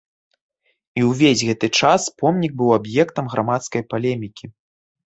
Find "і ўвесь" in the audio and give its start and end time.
1.01-1.45